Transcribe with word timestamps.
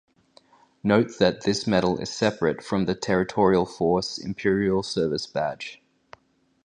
Note 0.83 1.19
that 1.19 1.41
this 1.43 1.67
medal 1.67 1.99
is 1.99 2.09
separate 2.09 2.63
from 2.63 2.85
the 2.85 2.95
Territorial 2.95 3.67
Force 3.67 4.17
Imperial 4.17 4.81
Service 4.81 5.27
Badge. 5.27 5.79